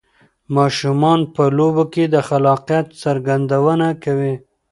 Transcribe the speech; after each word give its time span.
ماشومان 0.55 1.19
په 1.33 1.43
لوبو 1.57 1.83
کې 1.93 2.03
د 2.13 2.15
خلاقیت 2.27 2.87
څرګندونه 3.03 3.87
کوي. 4.03 4.35